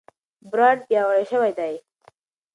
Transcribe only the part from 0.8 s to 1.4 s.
پیاوړی